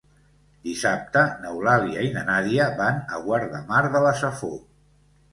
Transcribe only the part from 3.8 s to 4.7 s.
de la Safor.